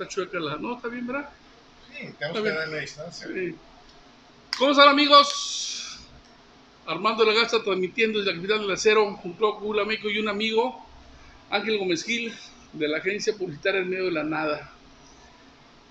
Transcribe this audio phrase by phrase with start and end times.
[0.00, 0.56] está chueca la...
[0.56, 1.28] No, está bien, ¿verdad?
[1.92, 3.28] Sí, tenemos que dar la distancia.
[3.28, 3.54] Sí.
[4.58, 6.00] ¿Cómo están amigos?
[6.86, 10.86] Armando Lagasta transmitiendo desde la capital del acero junto a un amigo y un amigo,
[11.50, 12.32] Ángel Gómez Gil,
[12.72, 14.72] de la agencia publicitaria En Medio de la Nada.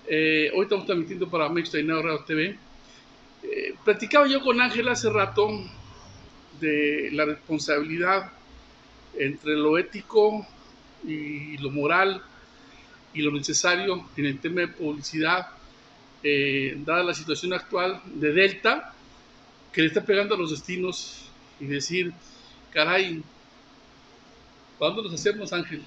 [0.08, 2.58] Eh, hoy estamos transmitiendo para México y Radio TV.
[3.42, 5.48] Eh, platicaba yo con Ángel hace rato
[6.60, 8.32] de la responsabilidad
[9.16, 10.46] entre lo ético
[11.06, 12.22] y lo moral
[13.12, 15.48] y lo necesario en el tema de publicidad,
[16.22, 18.94] eh, dada la situación actual de Delta,
[19.72, 21.24] que le está pegando a los destinos
[21.58, 22.12] y decir,
[22.72, 23.22] caray,
[24.78, 25.82] ¿cuándo nos hacemos, Ángel?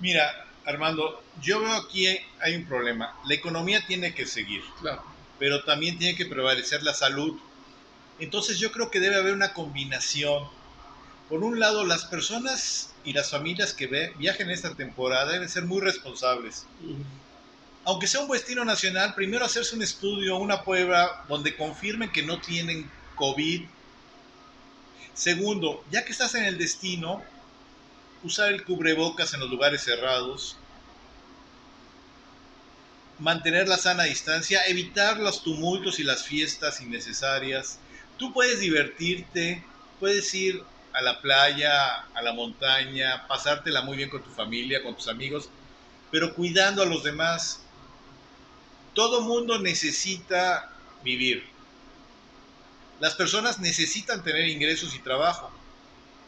[0.00, 2.06] Mira, Armando, yo veo aquí
[2.40, 3.14] hay un problema.
[3.26, 5.02] La economía tiene que seguir, Claro,
[5.38, 7.38] pero también tiene que prevalecer la salud.
[8.18, 10.44] Entonces yo creo que debe haber una combinación.
[11.28, 15.80] Por un lado, las personas y las familias que viajen esta temporada deben ser muy
[15.80, 16.66] responsables.
[17.84, 22.40] Aunque sea un destino nacional, primero hacerse un estudio, una prueba donde confirmen que no
[22.40, 23.62] tienen COVID.
[25.14, 27.22] Segundo, ya que estás en el destino,
[28.22, 30.56] usar el cubrebocas en los lugares cerrados,
[33.18, 37.78] mantener la sana distancia, evitar los tumultos y las fiestas innecesarias.
[38.16, 39.64] Tú puedes divertirte,
[39.98, 40.62] puedes ir
[40.96, 45.50] a la playa, a la montaña, pasártela muy bien con tu familia, con tus amigos,
[46.10, 47.60] pero cuidando a los demás.
[48.94, 50.72] Todo mundo necesita
[51.04, 51.44] vivir.
[52.98, 55.50] Las personas necesitan tener ingresos y trabajo,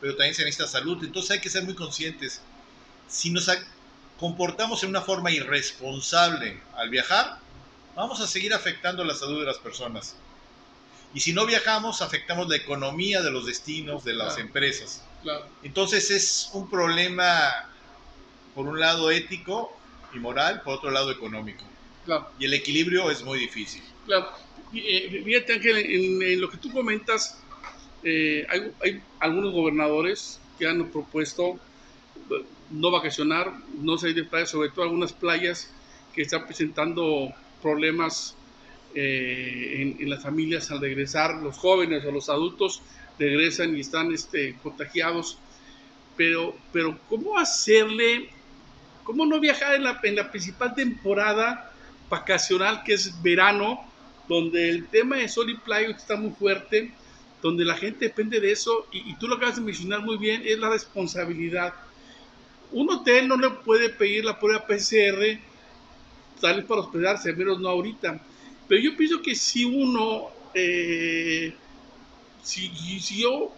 [0.03, 1.03] pero también se necesita salud.
[1.03, 2.43] Entonces hay que ser muy conscientes.
[3.09, 3.51] Si nos
[4.21, 7.39] comportamos en una forma irresponsable al viajar,
[7.97, 10.15] vamos a seguir afectando la salud de las personas.
[11.15, 14.47] Y si no viajamos, afectamos la economía de los destinos, de las Claro.
[14.47, 15.05] empresas.
[15.23, 17.51] claro, Entonces es un problema,
[18.55, 19.73] por un lado ético
[20.15, 21.65] y moral, por otro lado económico.
[22.05, 22.29] claro.
[22.39, 23.83] Y el equilibrio es muy difícil.
[24.07, 24.29] Claro,
[24.75, 27.39] eh, fíjate Ángel, en, en lo que tú comentas,
[28.03, 31.59] eh, hay, hay algunos gobernadores que han propuesto
[32.31, 35.71] eh, no vacacionar, no salir de playa, sobre todo algunas playas
[36.15, 37.29] que están presentando
[37.61, 38.35] problemas
[39.01, 42.83] eh, en, en las familias al regresar, los jóvenes o los adultos
[43.17, 45.39] regresan y están este, contagiados.
[46.17, 48.29] Pero, pero, ¿cómo hacerle,
[49.05, 50.01] cómo no viajar en la,
[50.33, 51.73] principal temporada
[52.11, 53.85] vacacional que es verano?
[54.29, 56.93] donde el tema de sol y playa está muy fuerte,
[57.41, 60.59] donde la gente depende de eso, y, tú lo acabas de mencionar muy bien, es
[60.59, 61.73] la responsabilidad.
[62.73, 65.39] Un hotel no le puede pedir la prueba PCR
[66.43, 68.21] tal vez para hospedarse, al menos no ahorita.
[68.69, 71.55] Pero yo pienso que si uno, eh,
[72.43, 72.69] si,
[73.01, 73.53] si, yo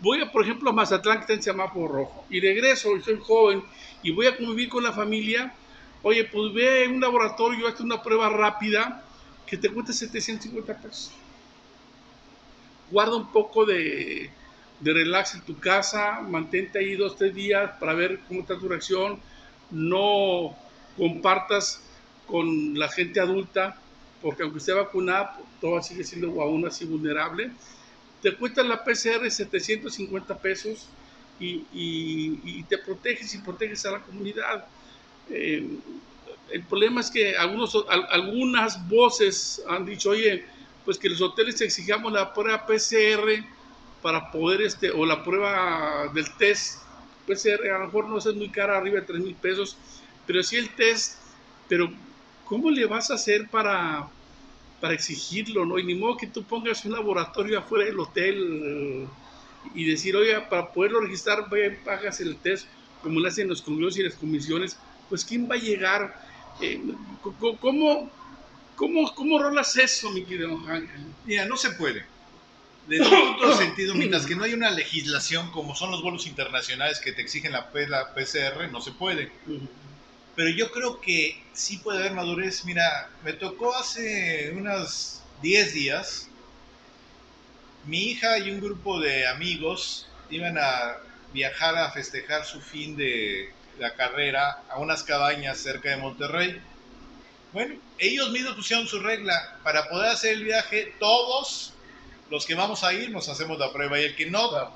[0.00, 3.18] voy, a, por ejemplo, a Mazatlán, que está en semáforo rojo, y regreso, y soy
[3.20, 3.64] joven,
[4.02, 5.54] y voy a convivir con la familia,
[6.02, 9.02] oye, pues ve en un laboratorio, hazte una prueba rápida,
[9.46, 11.12] que te cuesta 750 pesos.
[12.90, 14.30] Guarda un poco de,
[14.80, 18.68] de, relax en tu casa, mantente ahí dos, tres días para ver cómo está tu
[18.68, 19.18] reacción.
[19.70, 20.54] No
[20.96, 21.82] compartas
[22.26, 23.78] con la gente adulta,
[24.24, 27.50] porque aunque esté vacunada, todavía sigue siendo aún así vulnerable.
[28.22, 30.88] Te cuesta la PCR 750 pesos
[31.38, 34.64] y, y, y te proteges y proteges a la comunidad.
[35.28, 35.68] Eh,
[36.50, 37.76] el problema es que algunos,
[38.10, 40.46] algunas voces han dicho, oye,
[40.86, 43.44] pues que los hoteles exigamos la prueba PCR
[44.00, 46.80] para poder, este, o la prueba del test
[47.26, 49.76] PCR, a lo mejor no es muy cara, arriba de 3 mil pesos,
[50.26, 51.18] pero sí el test,
[51.68, 51.92] pero
[52.44, 54.08] ¿cómo le vas a hacer para,
[54.80, 55.64] para exigirlo?
[55.64, 55.78] ¿no?
[55.78, 59.08] Y ni modo que tú pongas un laboratorio afuera del hotel
[59.74, 61.48] y decir, oye, para poderlo registrar,
[61.84, 62.66] pagas el test,
[63.02, 64.76] como le hacen los congresos y las comisiones,
[65.08, 66.20] pues ¿quién va a llegar?
[66.60, 66.80] Eh,
[67.60, 68.10] ¿cómo,
[68.76, 71.00] cómo, ¿Cómo rolas eso, mi querido Ángel?
[71.24, 72.04] Mira, no se puede.
[72.86, 77.12] Desde otro sentido, mientras que no hay una legislación como son los vuelos internacionales que
[77.12, 79.30] te exigen la, la PCR, no se puede.
[80.36, 82.64] Pero yo creo que sí puede haber madurez.
[82.64, 86.28] Mira, me tocó hace unos 10 días,
[87.86, 90.96] mi hija y un grupo de amigos iban a
[91.32, 96.60] viajar a festejar su fin de la carrera a unas cabañas cerca de Monterrey.
[97.52, 99.58] Bueno, ellos mismos pusieron su regla.
[99.62, 101.72] Para poder hacer el viaje, todos
[102.30, 104.00] los que vamos a ir nos hacemos la prueba.
[104.00, 104.72] Y el que no,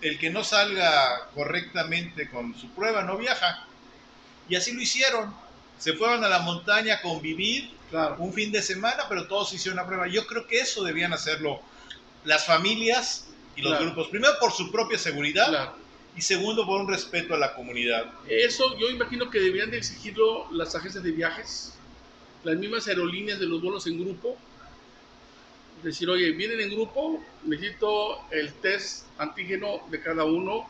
[0.00, 3.66] el que no salga correctamente con su prueba no viaja.
[4.52, 5.32] Y así lo hicieron.
[5.78, 8.16] Se fueron a la montaña a convivir Claro.
[8.18, 10.06] un fin de semana, pero todos hicieron la prueba.
[10.08, 11.62] Yo creo que eso debían hacerlo
[12.26, 13.86] las familias y los Claro.
[13.86, 14.08] grupos.
[14.08, 15.72] Primero por su propia seguridad Claro.
[16.14, 18.04] Y segundo, por un respeto a la comunidad.
[18.28, 21.72] Eso yo imagino que deberían de exigirlo las agencias de viajes,
[22.44, 24.36] las mismas aerolíneas de los vuelos en grupo.
[25.82, 30.68] Decir, oye, vienen en grupo, necesito el test antígeno de cada uno,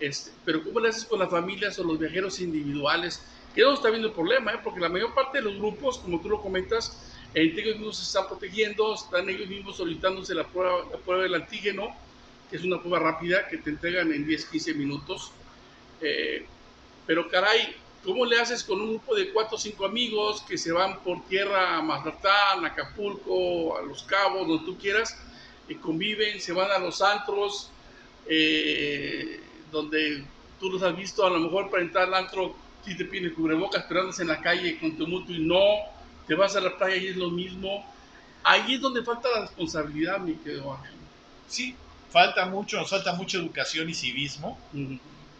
[0.00, 3.22] este, pero ¿cómo le haces con las familias o los viajeros individuales?
[3.54, 4.60] Que no está viendo el problema, ¿eh?
[4.64, 8.04] porque la mayor parte de los grupos, como tú lo comentas, entre ellos mismos se
[8.04, 11.94] están protegiendo, están ellos mismos solicitándose la prueba, la prueba del antígeno,
[12.48, 15.30] que es una prueba rápida que te entregan en 10, 15 minutos.
[16.00, 16.46] Eh,
[17.06, 20.72] pero caray, ¿cómo le haces con un grupo de 4 o 5 amigos que se
[20.72, 25.16] van por tierra a Mazatlán, a Acapulco, a Los Cabos, donde tú quieras,
[25.68, 27.70] y conviven, se van a los antros,
[28.26, 29.40] eh,
[29.70, 30.24] donde
[30.58, 33.84] tú los has visto, a lo mejor para entrar al antro, si te piden cubrebocas,
[33.88, 35.60] pero andas en la calle con tu mutuo y no,
[36.26, 37.84] te vas a la playa y es lo mismo.
[38.42, 40.94] Ahí es donde falta la responsabilidad, mi querido Ángel.
[41.48, 41.74] Sí,
[42.10, 44.58] falta mucho, nos falta mucha educación y civismo,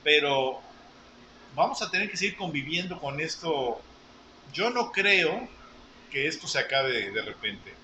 [0.03, 0.61] pero
[1.55, 3.81] vamos a tener que seguir conviviendo con esto.
[4.53, 5.49] Yo no creo
[6.11, 7.75] que esto se acabe de repente.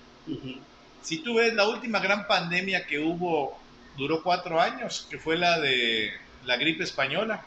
[1.01, 3.57] Si tú ves la última gran pandemia que hubo,
[3.97, 6.11] duró cuatro años, que fue la de
[6.45, 7.43] la gripe española.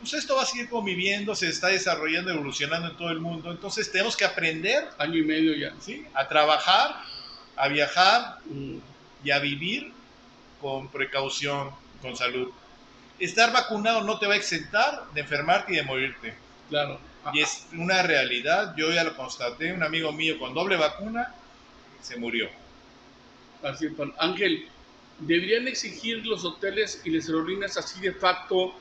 [0.00, 3.50] Pues esto va a seguir conviviendo, se está desarrollando, evolucionando en todo el mundo.
[3.50, 4.88] Entonces tenemos que aprender.
[4.98, 5.74] Año y medio ya.
[5.80, 6.06] ¿sí?
[6.14, 6.96] A trabajar,
[7.56, 8.38] a viajar
[9.22, 9.92] y a vivir
[10.60, 11.70] con precaución,
[12.00, 12.50] con salud.
[13.18, 16.34] Estar vacunado no te va a exentar de enfermarte y de morirte.
[16.70, 16.98] Claro.
[17.34, 21.34] Y es una realidad, yo ya lo constaté, un amigo mío con doble vacuna
[22.00, 22.48] se murió.
[23.62, 24.68] Así es, Ángel,
[25.20, 28.74] deberían exigir los hoteles y las aerolíneas así de facto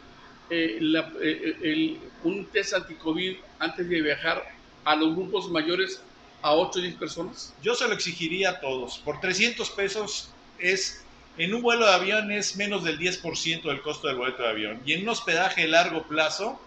[0.49, 4.43] eh, eh, un test anti-COVID antes de viajar
[4.85, 6.01] a los grupos mayores
[6.41, 7.53] a 8 o 10 personas?
[7.61, 8.97] Yo se lo exigiría a todos.
[8.99, 11.03] Por 300 pesos es
[11.37, 14.81] en un vuelo de avión es menos del 10% del costo del boleto de avión.
[14.85, 16.59] Y en un hospedaje de largo plazo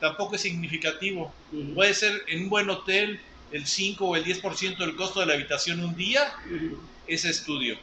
[0.00, 1.32] tampoco es significativo.
[1.74, 3.20] Puede ser en un buen hotel
[3.52, 6.32] el 5 o el 10% del costo de la habitación un día,
[7.06, 7.78] ese estudio.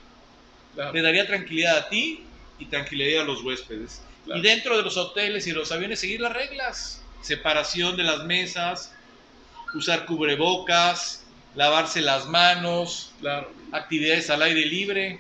[0.94, 2.24] Le daría tranquilidad a ti
[2.58, 4.02] y tranquilidad a los huéspedes.
[4.26, 7.04] Y dentro de los hoteles y los aviones seguir las reglas.
[7.22, 8.94] Separación de las mesas,
[9.74, 13.14] usar cubrebocas, lavarse las manos,
[13.72, 15.20] actividades al aire libre.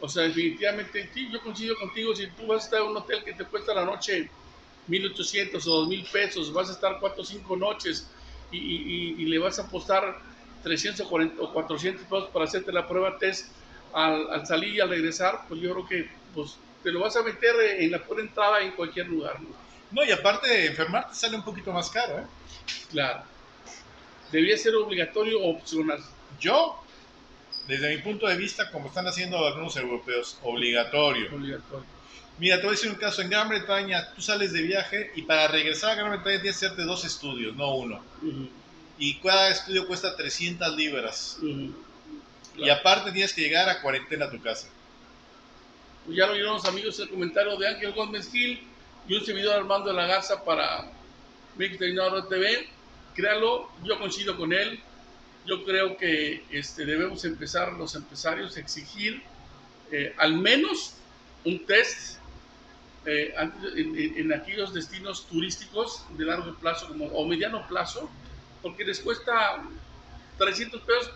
[0.00, 3.22] O sea, definitivamente, sí, yo coincido contigo, si tú vas a estar en un hotel
[3.24, 4.30] que te cuesta la noche
[4.88, 8.08] 1.800 o 2.000 pesos, vas a estar 4 o 5 noches
[8.50, 10.18] y, le vas a apostar
[10.62, 11.06] 300
[11.38, 13.48] o 400 pesos para hacerte la prueba test
[13.92, 17.54] al, salir y al regresar, pues yo creo que pues, te lo vas a meter
[17.78, 19.36] en la pura entrada en cualquier lugar.
[19.90, 20.04] ¿no?
[20.04, 22.26] y aparte de enfermarte sale un poquito más caro, ¿eh?
[22.90, 23.24] Claro.
[24.30, 26.00] Debería ser obligatorio o opcional.
[26.38, 26.80] Yo
[27.70, 31.32] desde mi punto de vista, como están haciendo algunos europeos, obligatorio.
[31.32, 31.86] Obligatorio.
[32.38, 33.22] Mira, te voy a decir un caso.
[33.22, 36.66] En Gran Bretaña, tú sales de viaje y para regresar a Gran Bretaña tienes que
[36.66, 38.02] hacerte dos estudios, no uno.
[38.98, 41.38] Y cada estudio cuesta 300 libras.
[42.56, 44.68] Y aparte tienes que llegar a cuarentena a tu casa.
[46.04, 48.66] Pues ya lo vieron los amigos el comentario de Ángel Gómez Gil
[49.06, 50.90] y un servidor Armando de la Garza para
[51.56, 51.84] México
[52.28, 52.68] TV.
[53.14, 54.80] Créalo, yo coincido con él
[55.46, 59.22] yo creo que este, debemos empezar los empresarios a exigir
[59.90, 60.94] eh, al menos
[61.44, 62.18] un test
[63.06, 63.34] eh,
[63.76, 68.10] en, aquellos destinos turísticos de largo plazo como, o mediano plazo,
[68.60, 69.62] porque les cuesta
[70.36, 71.10] 300 pesos.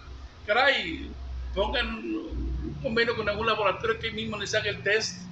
[0.46, 1.10] Caray,
[1.54, 5.22] pongan un convenio con algún laboratorio que mismo les haga el test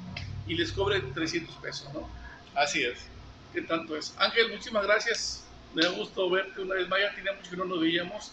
[0.47, 2.09] y les cobre 300 pesos, ¿no?
[2.55, 3.07] Así es.
[3.52, 4.14] ¿Qué tanto es?
[4.19, 5.45] Ángel, muchísimas gracias.
[5.75, 7.00] Me da gusto verte una vez más.
[7.00, 8.33] Ya teníamos que no nos veíamos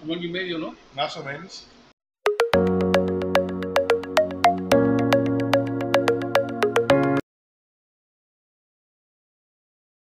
[0.00, 0.76] como año y medio, ¿no?
[0.94, 1.66] Más o menos.